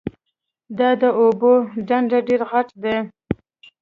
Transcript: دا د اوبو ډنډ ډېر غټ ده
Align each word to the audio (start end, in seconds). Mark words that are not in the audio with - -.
دا 0.77 0.89
د 1.01 1.03
اوبو 1.19 1.53
ډنډ 1.87 2.09
ډېر 2.27 2.41
غټ 2.51 2.67
ده 2.83 2.95